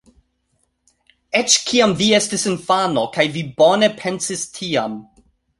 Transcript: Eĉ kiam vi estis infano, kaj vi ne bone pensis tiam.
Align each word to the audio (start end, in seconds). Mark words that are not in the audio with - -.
Eĉ 1.41 1.57
kiam 1.67 1.93
vi 2.01 2.09
estis 2.21 2.47
infano, 2.53 3.05
kaj 3.19 3.29
vi 3.39 3.47
ne 3.49 3.55
bone 3.63 3.93
pensis 4.03 4.51
tiam. 4.61 5.01